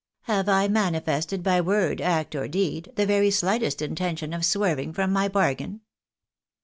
Have 0.23 0.49
I 0.49 0.67
manifested 0.67 1.43
by 1.43 1.61
word, 1.61 2.01
act, 2.01 2.33
or 2.33 2.47
deed, 2.47 2.91
the 2.95 3.05
very 3.05 3.29
slightest 3.29 3.83
intention 3.83 4.33
of 4.33 4.43
swerving 4.43 4.93
from 4.93 5.13
my 5.13 5.27
bargain 5.27 5.81